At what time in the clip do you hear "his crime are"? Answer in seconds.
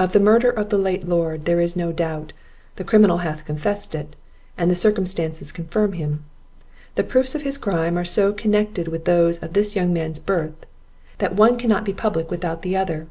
7.42-8.04